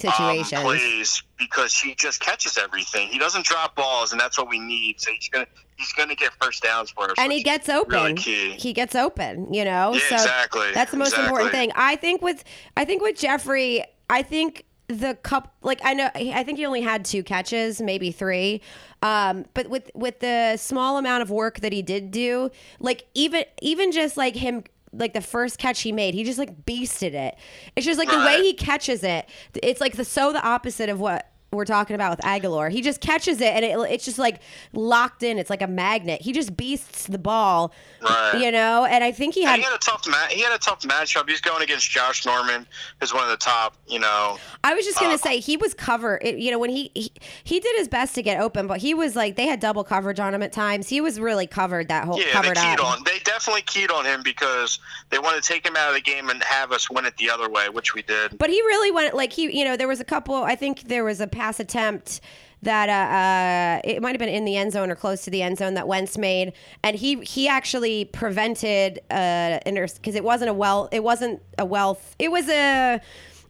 [0.03, 0.63] um, situations.
[0.63, 3.09] plays because he just catches everything.
[3.09, 5.01] He doesn't drop balls, and that's what we need.
[5.01, 7.15] So he's gonna he's gonna get first downs for us.
[7.19, 8.17] and he gets open.
[8.17, 8.57] Really.
[8.57, 9.95] He gets open, you know.
[9.95, 10.73] Yeah, so exactly.
[10.73, 11.73] that's the most important thing.
[11.75, 12.45] I think with
[12.77, 16.83] I think with Jeffery, I think the cup like I know I think he only
[16.83, 18.61] had two catches, maybe three.
[19.03, 23.45] Um, but with with the small amount of work that he did do, like even
[23.61, 24.65] even just like him
[24.97, 27.37] like the first catch he made, he just like beasted it.
[27.77, 29.29] It's just like the way he catches it.
[29.63, 32.71] It's like the so the opposite of what we're talking about with Agholor.
[32.71, 34.41] He just catches it and it, it's just like
[34.73, 35.39] locked in.
[35.39, 36.21] It's like a magnet.
[36.21, 38.41] He just beasts the ball, Right.
[38.41, 38.85] you know.
[38.85, 39.57] And I think he had.
[39.59, 41.29] he had a tough ma- he had a tough matchup.
[41.29, 42.67] He's going against Josh Norman,
[43.01, 44.39] who's one of the top, you know.
[44.63, 46.19] I was just gonna uh, say he was covered.
[46.23, 47.13] It, you know, when he, he
[47.45, 50.21] he did his best to get open, but he was like they had double coverage
[50.21, 50.89] on him at times.
[50.89, 52.85] He was really covered that whole Yeah, they keyed up.
[52.99, 53.05] on.
[53.05, 54.79] They definitely keyed on him because
[55.11, 57.31] they want to take him out of the game and have us win it the
[57.31, 58.37] other way, which we did.
[58.39, 60.35] But he really went like he, you know, there was a couple.
[60.45, 62.21] I think there was a pass attempt
[62.63, 65.43] that uh, uh it might have been in the end zone or close to the
[65.43, 66.53] end zone that Wentz made,
[66.83, 72.17] and he he actually prevented uh because it wasn't a well, it wasn't a wealth,
[72.19, 73.01] it was a.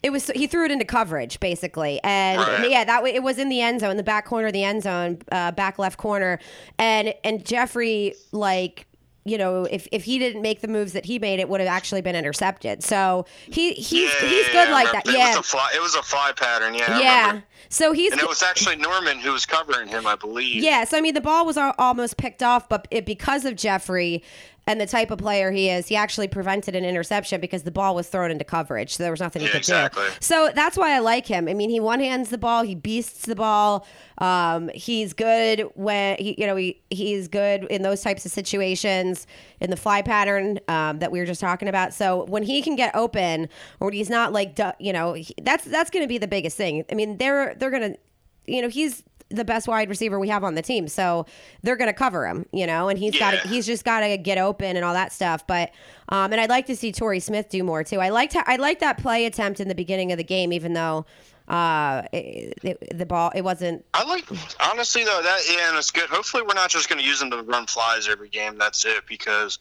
[0.03, 2.39] It was he threw it into coverage basically, and
[2.71, 4.83] yeah, that way it was in the end zone, the back corner of the end
[4.83, 6.41] zone, uh, back left corner,
[6.79, 8.87] and and Jeffery like
[9.25, 11.69] you know, if, if he didn't make the moves that he made, it would have
[11.69, 12.83] actually been intercepted.
[12.85, 15.09] So he he's yeah, he's yeah, good I like that.
[15.09, 15.73] It Yeah, was a fly.
[15.75, 16.75] It was a fly pattern.
[16.75, 16.99] Yeah.
[16.99, 17.41] Yeah.
[17.71, 20.63] So he's And it was actually Norman who was covering him, I believe.
[20.63, 20.85] yeah.
[20.85, 24.23] So I mean, the ball was almost picked off, but it, because of Jeffery
[24.67, 27.95] and the type of player he is, he actually prevented an interception because the ball
[27.95, 28.97] was thrown into coverage.
[28.97, 30.05] So there was nothing he Yeah, could exactly.
[30.07, 30.13] do.
[30.21, 31.49] So that's why I like him.
[31.49, 33.87] I mean, he one hands the ball, he beasts the ball.
[34.19, 39.27] Um, he's good when he, you know, he he's good in those types of situations
[39.61, 41.93] in the fly pattern um, that we were just talking about.
[41.93, 43.49] So when he can get open,
[43.81, 46.57] or when he's not like, you know, he, that's that's going to be the biggest
[46.57, 46.85] thing.
[46.91, 47.99] I mean, they're they're going to,
[48.47, 51.27] you know, he's the best wide receiver we have on the team, so
[51.63, 54.39] they're going to cover him, you know, and he's got he's just got to get
[54.39, 55.47] open and all that stuff.
[55.47, 55.71] But
[56.09, 58.01] um, and I'd like to see Torrey Smith do more too.
[58.01, 61.07] I liked I liked that play attempt in the beginning of the game, even though
[61.49, 63.85] uh, it, it, the ball it wasn't.
[63.95, 64.25] I like
[64.71, 66.09] honestly though that yeah, and it's good.
[66.09, 68.59] Hopefully, we're not just going to use them to run flies every game.
[68.59, 69.59] That's it because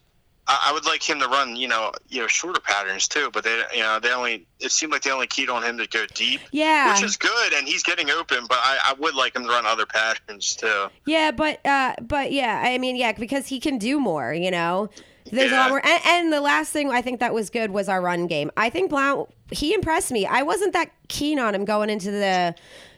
[0.48, 3.30] I, I would like him to run you know you know shorter patterns too.
[3.32, 5.88] But they you know they only it seemed like they only keyed on him to
[5.88, 8.46] go deep, Yeah, which is good, and he's getting open.
[8.48, 10.88] But I, I would like him to run other patterns too.
[11.06, 14.90] yeah, but uh, but yeah, I mean, yeah, because he can do more, you know.
[15.32, 15.70] There's a lot Yeah.
[15.70, 18.52] more, and, and the last thing I think that was good was our run game.
[18.58, 20.26] I think Blount he impressed me.
[20.26, 22.54] I wasn't that keen on him going into the,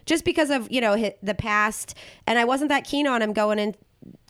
[0.08, 3.60] just because of you know the past, and I wasn't that keen on him going
[3.60, 3.76] in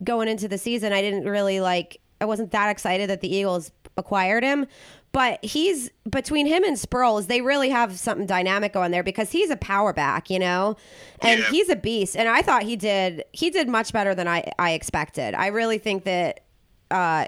[0.04, 0.92] going into the season.
[0.92, 4.66] I didn't really like I wasn't that excited that the Eagles acquired him.
[5.12, 9.48] But he's between him and Sproles, they really have something dynamic going there because he's
[9.48, 10.76] a power back, you know,
[11.22, 11.48] and Yeah.
[11.50, 12.16] he's a beast.
[12.16, 15.34] And I thought he did he did much better than I I expected.
[15.34, 16.40] I really think that
[16.90, 17.26] uh,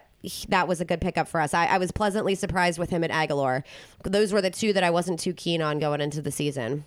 [0.50, 1.54] that was a good pickup for us.
[1.54, 3.62] I, I was pleasantly surprised with him at Agholor.
[4.04, 6.84] Those were the two that I wasn't too keen on going into the season.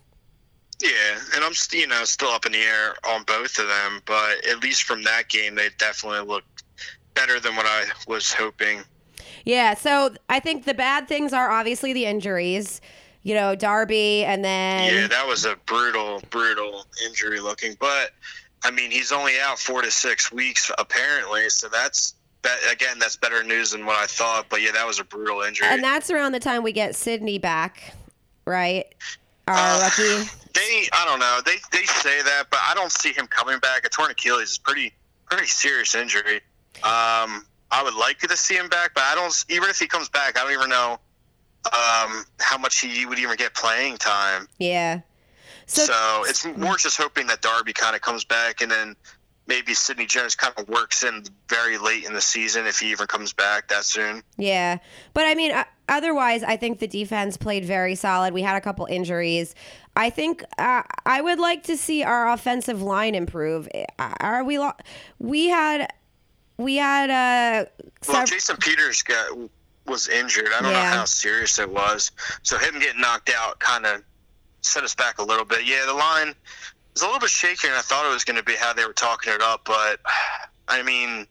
[0.83, 0.89] Yeah,
[1.35, 4.61] and I'm you know still up in the air on both of them, but at
[4.61, 6.50] least from that game, they definitely looked
[7.21, 8.81] better than what I was hoping.
[9.45, 12.81] Yeah, so I think the bad things are obviously the injuries.
[13.23, 17.75] You know, Darby, and then Yeah, that was a brutal, brutal injury looking.
[17.79, 18.11] But
[18.63, 22.97] I mean, he's only out four to six weeks apparently, so that's that again.
[22.97, 24.47] That's better news than what I thought.
[24.49, 25.67] But yeah, that was a brutal injury.
[25.69, 27.93] and that's around the time we get Sidney back,
[28.45, 28.85] right?
[29.47, 30.29] Our Uh, rookie.
[30.53, 31.39] They, I don't know.
[31.45, 33.85] They they say that, but I don't see him coming back.
[33.85, 34.91] A torn Achilles is pretty
[35.29, 36.41] pretty serious injury.
[36.77, 39.33] Um, I would like to see him back, but I don't.
[39.49, 40.99] Even if he comes back, I don't even know
[41.65, 44.47] um, how much he would even get playing time.
[44.59, 45.01] Yeah.
[45.67, 48.95] So, So, it's more just hoping that Darby kind of comes back, and then
[49.47, 53.07] maybe Sidney Jones kind of works in very late in the season if he even
[53.07, 54.23] comes back that soon.
[54.37, 54.77] yeah,
[55.13, 55.53] but I mean,
[55.87, 58.33] otherwise, I think the defense played very solid.
[58.33, 59.55] We had a couple injuries.
[59.95, 63.69] I think uh, I would like to see our offensive line improve.
[63.99, 64.57] Are we?
[64.59, 64.71] Lo-
[65.19, 65.91] we had,
[66.61, 67.65] we had uh,
[68.07, 69.37] Well, Jason Peters got
[69.85, 70.47] was injured.
[70.55, 70.89] I don't Yeah.
[70.91, 72.11] know how serious it was.
[72.43, 74.03] So him getting knocked out kind of
[74.61, 75.65] set us back a little bit.
[75.65, 76.35] Yeah, the line
[76.93, 78.85] was a little bit shaky, and I thought it was going to be how they
[78.85, 79.61] were talking it up.
[79.65, 79.99] But
[80.67, 81.25] I mean,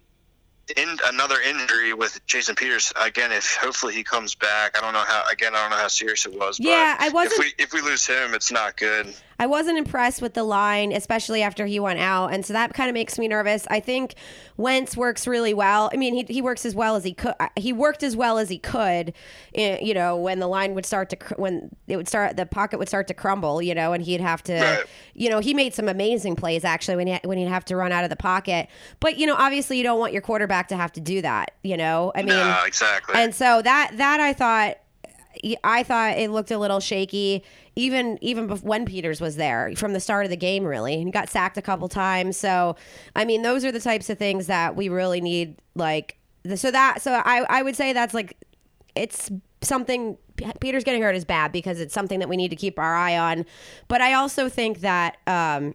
[0.76, 3.32] in another injury with Jason Peters again.
[3.32, 5.24] If hopefully he comes back, I don't know how.
[5.30, 6.58] Again, I don't know how serious it was.
[6.60, 9.14] Yeah, but I wasn't- If we if we lose him, it's not good.
[9.40, 12.90] I wasn't impressed with the line, especially after he went out, and so that kind
[12.90, 13.66] of makes me nervous.
[13.70, 14.14] I think
[14.58, 15.88] Wentz works really well.
[15.92, 17.34] I mean, he, he works as well as he could.
[17.56, 19.14] He worked as well as he could,
[19.54, 22.44] eh, you know, when the line would start to cr- when it would start, the
[22.44, 24.84] pocket would start to crumble, you know, and he'd have to, Right.
[25.14, 27.92] you know, he made some amazing plays actually when he when he'd have to run
[27.92, 28.68] out of the pocket.
[29.00, 31.52] But you know, obviously, you don't want your quarterback to have to do that.
[31.62, 33.14] You know, I mean, no, exactly.
[33.16, 34.76] and so that that I thought
[35.64, 37.42] I thought it looked a little shaky
[37.80, 40.94] even even bef- when Peters was there from the start of the game really.
[40.94, 42.36] And he got sacked a couple times.
[42.36, 42.76] So
[43.16, 46.70] I mean those are the types of things that we really need like the- so
[46.70, 48.36] that so I I would say that's like
[48.94, 49.30] it's
[49.62, 50.16] something
[50.60, 53.16] Peters getting hurt is bad because it's something that we need to keep our eye
[53.16, 53.44] on.
[53.88, 55.74] But I also think that um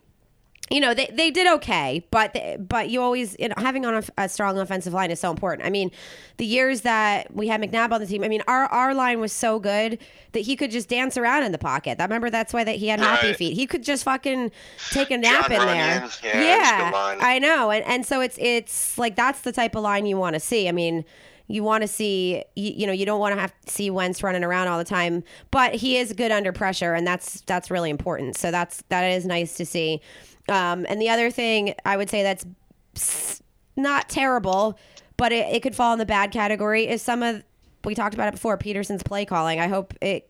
[0.71, 3.93] you know they, they did okay but they, but you always you know, having on
[3.95, 5.65] a, a strong offensive line is so important.
[5.65, 5.91] I mean
[6.37, 9.31] the years that we had mcnabb on the team i mean our, our line was
[9.31, 9.99] so good
[10.31, 11.97] that he could just dance around in the pocket.
[11.99, 13.35] I remember that's why that he had happy Right.
[13.37, 14.51] feet he could just fucking
[14.89, 15.75] take a nap John in there.
[15.77, 17.17] Yeah, that's a good line.
[17.21, 17.71] i know.
[17.71, 20.67] And, and so it's it's like that's the type of line you want to see.
[20.67, 21.05] I mean
[21.47, 24.23] you want to see you, you know you don't want to have to see Wentz
[24.23, 27.91] running around all the time but he is good under pressure and that's that's really
[27.91, 28.35] important.
[28.35, 30.01] So that's that is nice to see
[30.49, 33.41] um, and the other thing I would say that's
[33.75, 34.77] not terrible
[35.17, 37.43] but it, it could fall in the bad category is some of
[37.85, 39.59] we talked about it before Pederson's play calling.
[39.59, 40.27] I hope it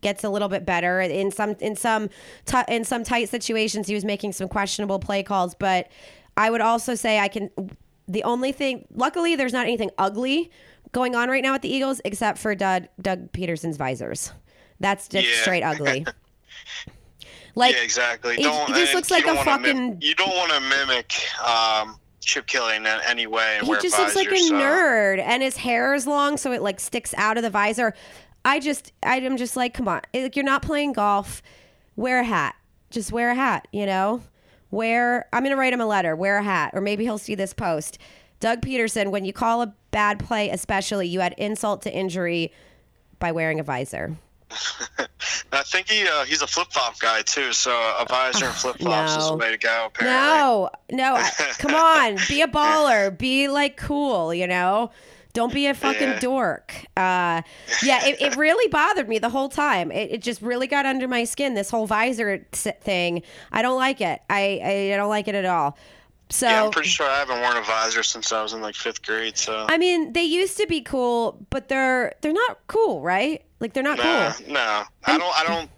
[0.00, 2.08] gets a little bit better in some in some
[2.46, 3.88] t- in some tight situations.
[3.88, 5.88] He was making some questionable play calls but
[6.36, 7.50] I would also say I can
[8.08, 10.50] the only thing luckily there's not anything ugly
[10.92, 14.32] going on right now with the Eagles except for Doug Doug Pederson's visors.
[14.80, 15.40] That's just Yeah.
[15.42, 16.06] straight ugly
[17.54, 18.34] like yeah, exactly.
[18.34, 21.14] it- don't, just looks you like don't a mim- fucking- you don't want to mimic
[21.46, 23.58] um, Chip Kelly in any way.
[23.62, 26.80] He just looks like a so- nerd and his hair is long so it like
[26.80, 27.94] sticks out of the visor.
[28.44, 30.00] I just i'm just like come on.
[30.14, 31.42] Like you're not playing golf
[31.96, 32.54] wear a hat.
[32.90, 34.22] Just wear a hat you know?
[34.70, 37.52] Wear i'm gonna write him a letter wear a hat or maybe he'll see this
[37.52, 37.98] post.
[38.40, 42.52] Doug pederson when you call a bad play especially you add insult to injury
[43.18, 44.16] by wearing a visor
[45.52, 47.52] I think he uh, he's a flip flop guy too.
[47.52, 49.30] So a visor and flip flops is no.
[49.32, 49.84] the way to go.
[49.86, 50.18] Apparently.
[50.18, 51.14] No, no.
[51.16, 53.16] I, come on, be a baller.
[53.16, 54.32] Be like cool.
[54.34, 54.90] You know.
[55.34, 56.18] Don't be a fucking Yeah.
[56.20, 56.74] dork.
[56.94, 57.40] Uh,
[57.82, 59.90] yeah, it, it really bothered me the whole time.
[59.90, 61.54] It, it just really got under my skin.
[61.54, 63.22] This whole visor thing.
[63.50, 64.20] I don't like it.
[64.28, 65.78] I, I don't like it at all.
[66.32, 68.74] So Yeah, I'm pretty sure I haven't worn a visor since I was in like
[68.74, 69.36] fifth grade.
[69.36, 73.44] So I mean, they used to be cool, but they're they're not cool, right?
[73.60, 74.52] Like they're not no, cool.
[74.54, 75.40] no, I don't.
[75.40, 75.70] I don't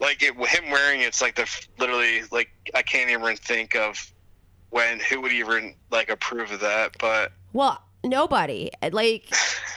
[0.00, 0.34] like it.
[0.34, 4.12] Him wearing it's like the literally like I can't even think of
[4.70, 6.92] when who would even like approve of that.
[6.98, 8.70] But Well, nobody.
[8.92, 9.28] Like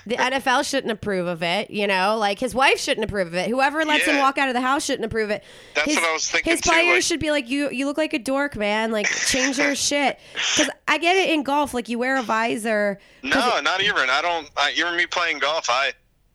[0.05, 1.69] the NFL shouldn't approve of it.
[1.69, 3.49] You know, like his wife shouldn't approve of it.
[3.49, 5.43] Whoever lets him walk out of the house shouldn't approve it.
[5.75, 7.97] That's his, what I was thinking, His players like- should be like, you You look
[7.97, 8.91] like a dork, man.
[8.91, 10.19] Like change your shit.
[10.33, 11.73] Because I get it in golf.
[11.73, 12.99] Like you wear a visor.
[13.23, 14.09] No, it- not even.
[14.09, 14.49] I don't.
[14.57, 15.93] I, even me playing golf, I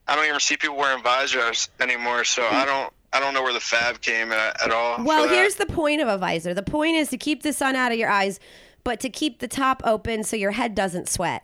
[0.08, 2.24] I don't even see people wearing visors anymore.
[2.24, 2.66] So I mm.
[2.66, 2.92] don't.
[3.12, 5.02] I don't know where the fab came at, at all.
[5.02, 6.52] Well, here's the point of a visor.
[6.52, 8.40] The point is to keep the sun out of your eyes,
[8.84, 11.42] but to keep the top open so your head doesn't sweat.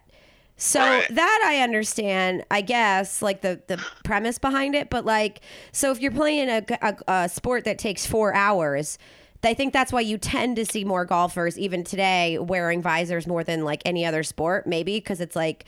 [0.65, 1.07] So Right.
[1.15, 4.91] that I understand, I guess, like the the premise behind it.
[4.91, 5.41] But like,
[5.73, 8.97] so if you're playing a, a, a sport that takes four hours.
[9.45, 13.43] I think that's why you tend to see more golfers even today wearing visors more
[13.43, 14.69] than like any other sport.
[14.69, 15.65] Maybe because it's like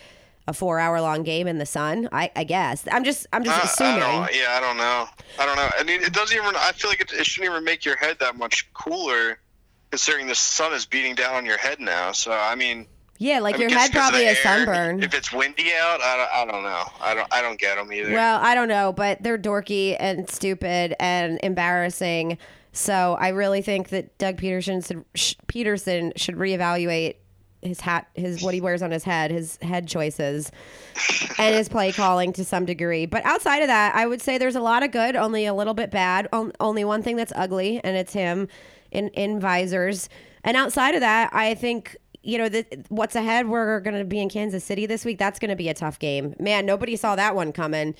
[0.46, 2.09] a four hour long game in the sun.
[2.12, 4.02] I, I guess I'm just I'm just I- assuming.
[4.04, 5.09] I yeah, I don't know.
[5.40, 5.68] I don't know.
[5.76, 6.54] I mean, it doesn't even.
[6.54, 9.40] I feel like it, it shouldn't even make your head that much cooler,
[9.90, 12.12] considering the sun is beating down on your head now.
[12.12, 12.87] So I mean,
[13.24, 15.02] yeah, like I mean, your head probably has sunburn.
[15.02, 16.84] If it's windy out, I don't, I don't know.
[17.00, 17.34] I don't.
[17.34, 18.12] I don't get them either.
[18.12, 22.37] Well, I don't know, but they're dorky and stupid and embarrassing.
[22.72, 27.14] So I really think that Doug Pederson should, sh- Pederson should reevaluate
[27.62, 30.52] his hat, his what he wears on his head, his head choices,
[31.38, 33.06] and his play calling to some degree.
[33.06, 35.72] But outside of that, I would say there's a lot of good, only a little
[35.72, 36.28] bit bad.
[36.30, 38.48] On- only one thing that's ugly, and it's him
[38.90, 40.10] in in visors.
[40.42, 43.48] And outside of that, I think you know the, what's ahead.
[43.48, 45.18] We're going to be in Kansas City this week.
[45.18, 46.34] That's going to be a tough game.
[46.38, 47.94] Man, nobody saw that one coming.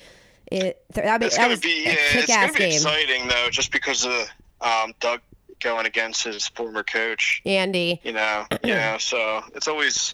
[0.51, 1.85] It that, it's gonna be.
[1.85, 2.73] Yeah, it's gonna be game.
[2.73, 4.29] exciting though, just because of
[4.61, 5.21] um, Doug
[5.59, 7.41] going against his former coach.
[7.45, 7.99] Andy.
[8.03, 8.45] You know.
[8.63, 8.97] yeah.
[8.97, 10.13] So it's always.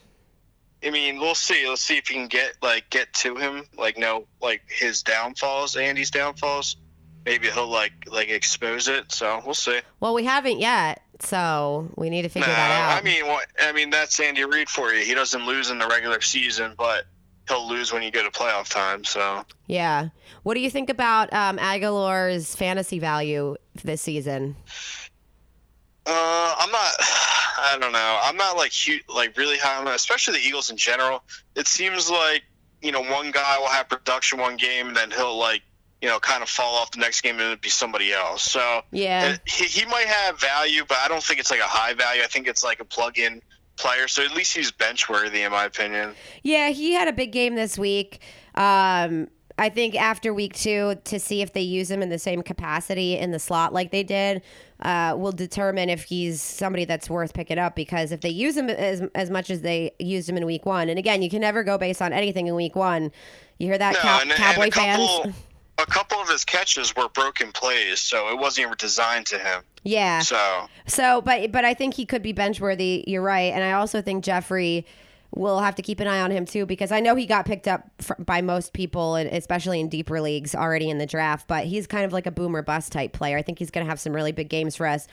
[0.84, 1.68] I mean, we'll see.
[1.68, 5.76] Let's see if he can get like get to him, like know like his downfalls,
[5.76, 6.78] Andy's downfalls.
[7.26, 9.12] Maybe he'll like like expose it.
[9.12, 9.80] So we'll see.
[10.00, 13.00] Well, we haven't yet, so we need to figure No, that out.
[13.00, 13.48] I mean, what?
[13.60, 15.04] I mean, that's Andy Reid for you.
[15.06, 17.06] He doesn't lose in the regular season, but
[17.48, 19.04] he'll lose when you go to playoff time.
[19.04, 20.10] So yeah.
[20.44, 24.56] What do you think about um, Agholor's fantasy value this season?
[26.06, 26.94] Uh, I'm not.
[27.64, 28.20] I don't know.
[28.24, 31.24] I'm not like huge, like really high on that, especially the Eagles in general.
[31.56, 32.42] It seems like
[32.82, 35.62] you know one guy will have production one game, and then he'll like
[36.02, 38.44] you know kind of fall off the next game, and it'll be somebody else.
[38.44, 39.38] So Yeah.
[39.46, 42.24] he he might have value, but I don't think it's like a high value.
[42.24, 43.42] I think it's like a plug-in
[43.78, 44.08] player.
[44.08, 46.14] So at least he's bench worthy, in my opinion.
[46.44, 48.20] Yeah, he had a big game this week.
[48.56, 52.42] Um, I think after week two, to see if they use him in the same
[52.42, 54.42] capacity in the slot like they did,
[54.82, 57.76] uh, will determine if he's somebody that's worth picking up.
[57.76, 60.90] Because if they use him as, as much as they used him in week one,
[60.90, 63.12] and again, you can never go based on anything in week one.
[63.60, 65.36] You hear that, No, cow- and, and Cowboy a couple, fans?
[65.78, 69.64] a couple of his catches were broken plays, so it wasn't even designed to him.
[69.84, 70.20] Yeah.
[70.20, 73.04] So So, but but I think he could be bench worthy.
[73.08, 74.86] You're right, and I also think Jeffery
[75.34, 77.68] will have to keep an eye on him too because I know he got picked
[77.68, 81.48] up fr- by most people, and especially in deeper leagues already in the draft.
[81.48, 83.38] But he's kind of like a boomer bust type player.
[83.38, 85.08] I think he's going to have some really big games for us,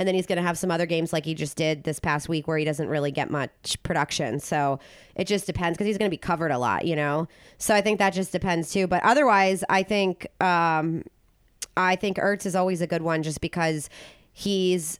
[0.00, 2.26] and then he's going to have some other games like he just did this past
[2.26, 4.40] week where he doesn't really get much production.
[4.40, 4.80] So
[5.14, 7.28] it just depends because he's going to be covered a lot, you know.
[7.58, 8.86] So I think that just depends too.
[8.86, 10.26] But otherwise, I think.
[10.42, 11.04] Um,
[11.76, 13.88] I think Ertz is always a good one just because
[14.32, 14.98] he's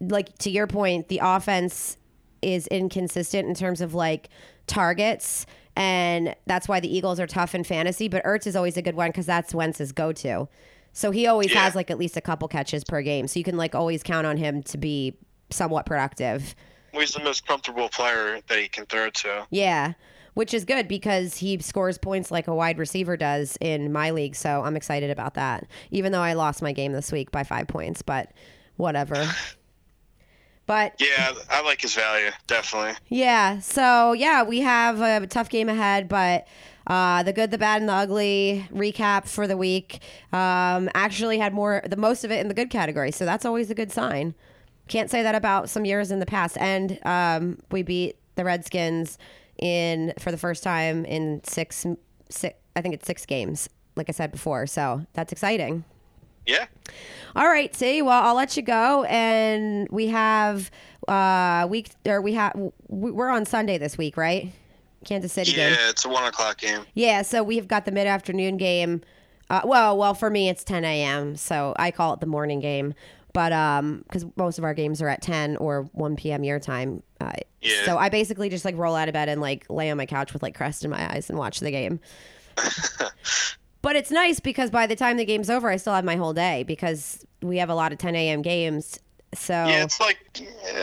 [0.00, 1.96] like to your point, the offense
[2.40, 4.28] is inconsistent in terms of like
[4.66, 5.46] targets.
[5.76, 8.08] And that's why the Eagles are tough in fantasy.
[8.08, 10.48] But Ertz is always a good one because that's Wentz's go to.
[10.94, 11.64] So he always Yeah.
[11.64, 13.28] has like at least a couple catches per game.
[13.28, 15.14] So you can like always count on him to be
[15.50, 16.54] somewhat productive.
[16.92, 19.46] he's the most comfortable player that he can throw to.
[19.50, 19.92] Yeah.
[20.34, 24.34] Which is good because he scores points like a wide receiver does in my league.
[24.36, 25.66] So I'm excited about that.
[25.90, 28.30] Even though I lost my game this week by five points, but
[28.76, 29.28] whatever.
[30.66, 32.94] But Yeah, I like his value definitely.
[33.08, 36.46] yeah, so yeah, we have a tough game ahead, but
[36.86, 40.00] uh, the good, the bad, and the ugly recap for the week
[40.32, 43.10] um, actually had more, the most of it in the good category.
[43.10, 44.34] So that's always a good sign.
[44.88, 46.58] Can't say that about some years in the past.
[46.58, 49.18] And um, we beat the Redskins
[49.58, 51.86] in for the first time in six,
[52.28, 54.66] six, I think it's six games, like I said before.
[54.66, 55.84] So that's exciting.
[56.46, 56.66] Yeah.
[57.36, 58.00] All right, see.
[58.02, 60.70] Well, I'll let you go, and we have
[61.08, 62.52] uh week or we have
[62.88, 64.52] we're on Sunday this week, right?
[65.04, 65.78] Kansas City Yeah, game.
[65.90, 66.80] it's a one o'clock game.
[66.94, 69.02] Yeah, so we've got the mid afternoon game.
[69.50, 72.94] Uh, well, well, for me it's 10 a.m., so I call it the morning game.
[73.34, 76.44] But um, because most of our games are at 10 or 1 p.m.
[76.44, 77.02] your time.
[77.20, 77.84] Uh, Yeah.
[77.84, 80.32] So I basically just like roll out of bed and like lay on my couch
[80.32, 82.00] with like crest in my eyes and watch the game.
[83.84, 86.32] But it's nice because by the time the game's over, I still have my whole
[86.32, 88.40] day because we have a lot of 10 a.m.
[88.40, 88.98] games
[89.34, 90.18] So Yeah, it's like,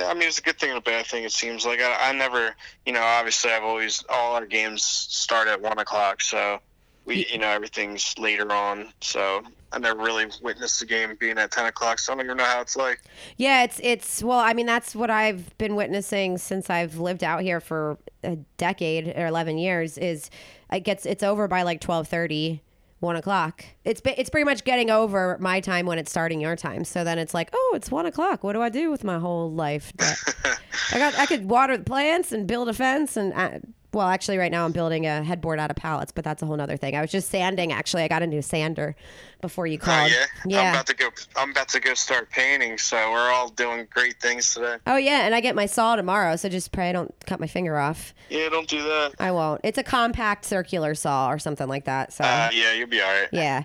[0.06, 1.24] I mean, it's a good thing and a bad thing.
[1.24, 5.47] It seems like I, I never, you know, obviously I've always all our games start
[5.47, 6.60] at one o'clock, so
[7.06, 8.89] we, you know, everything's later on.
[9.02, 9.41] So
[9.72, 12.43] I never really witnessed the game being at ten o'clock, so I don't even know
[12.43, 13.02] how it's like.
[13.38, 17.41] Yeah, it's it's well, I mean that's what I've been witnessing since I've lived out
[17.41, 19.97] here for a decade or eleven years.
[19.97, 20.30] Is
[20.72, 22.60] it gets it's over by like 12:30,
[23.02, 23.66] 1 o'clock.
[23.84, 26.84] It's it's pretty much getting over my time when it's starting your time.
[26.86, 28.43] So then it's like, oh, it's one o'clock.
[28.43, 29.91] What do I do with my whole life?
[29.99, 33.34] I got I could water the plants and build a fence and.
[33.34, 33.60] Uh,
[33.94, 36.60] Well, actually, right now I'm building a headboard out of pallets, but that's a whole
[36.62, 36.96] other thing.
[36.96, 37.74] I was just sanding.
[37.74, 38.96] Actually, I got a new sander
[39.42, 40.12] before you called.
[40.12, 40.54] Oh called.
[40.54, 41.10] yeah, I'm about to go.
[41.36, 42.78] I'm about to go start painting.
[42.78, 44.78] So we're all doing great things today.
[44.88, 47.48] Oh yeah, and I get my saw tomorrow, so just pray I don't cut my
[47.48, 48.14] finger off.
[48.30, 49.14] Yeah, don't do that.
[49.20, 49.62] I won't.
[49.64, 52.14] It's a compact circular saw or something like that.
[52.14, 53.28] So Uh, yeah, you'll be all right.
[53.34, 53.64] yeah.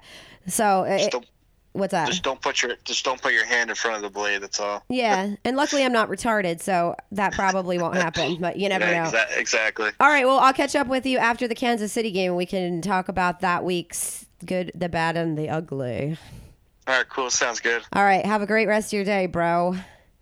[0.49, 1.15] So uh, it,
[1.77, 2.09] what's that?
[2.09, 4.43] just don't put your just don't put your hand in front of the blade.
[4.43, 4.83] That's all.
[4.89, 8.39] yeah, and luckily I'm not retarded, so that probably won't happen.
[8.41, 9.11] But you never Yeah, know.
[9.11, 9.91] exa- exactly.
[10.01, 12.35] All right, well I'll catch up with you after the Kansas City game.
[12.37, 16.17] We can talk about that week's good, the bad, and the ugly.
[16.89, 17.31] All right, cool.
[17.31, 17.83] Sounds good.
[17.93, 19.75] All right, have a great rest of your day, bro.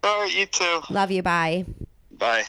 [0.02, 0.80] All right, you too.
[0.90, 1.22] Love you.
[1.22, 1.64] Bye.
[2.10, 2.44] Bye.